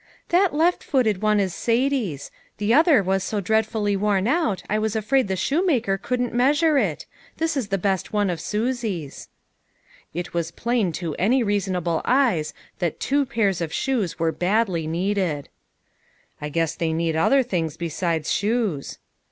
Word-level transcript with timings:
"That 0.29 0.51
left>footed 0.51 1.21
one 1.21 1.39
is 1.39 1.53
Satie's. 1.53 2.31
The 2.57 2.73
other 2.73 3.03
was 3.03 3.23
so 3.23 3.39
dreadfully 3.39 3.95
worn 3.95 4.27
out, 4.27 4.63
I 4.67 4.79
was 4.79 4.95
afraid 4.95 5.27
the 5.27 5.33
LONG 5.33 5.37
STORIES 5.37 5.61
TO 5.61 5.67
TELL. 5.85 5.91
127 6.01 6.05
shoemaker 6.07 6.07
couldn't 6.07 6.33
measure 6.35 6.77
it. 6.79 7.05
This 7.37 7.55
is 7.55 7.67
the 7.67 7.77
best 7.77 8.11
one 8.11 8.31
of 8.31 8.41
Susie's." 8.41 9.29
It 10.15 10.33
was 10.33 10.49
plain 10.49 10.91
to 10.93 11.13
any 11.19 11.43
reasonable 11.43 12.01
eyes 12.03 12.55
that 12.79 12.99
two 12.99 13.27
pairs 13.27 13.61
of 13.61 13.71
shoes 13.71 14.17
were 14.17 14.31
badly 14.31 14.87
needed." 14.87 15.49
I 16.41 16.49
guess 16.49 16.73
they 16.73 16.93
need 16.93 17.15
other 17.15 17.43
things 17.43 17.77
besides 17.77 18.33
shoes." 18.33 18.97